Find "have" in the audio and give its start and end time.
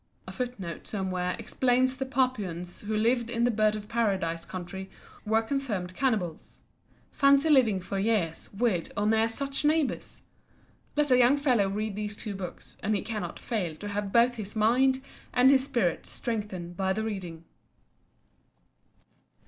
13.89-14.11